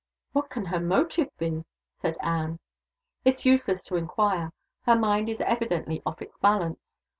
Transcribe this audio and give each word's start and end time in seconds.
"What 0.33 0.49
can 0.49 0.65
her 0.65 0.79
motive 0.79 1.29
be?" 1.37 1.63
said 2.01 2.17
Anne. 2.21 2.57
"It's 3.23 3.45
useless 3.45 3.83
to 3.83 3.97
inquire. 3.97 4.51
Her 4.87 4.95
mind 4.97 5.29
is 5.29 5.41
evidently 5.41 6.01
off 6.07 6.23
its 6.23 6.39
balance. 6.39 6.99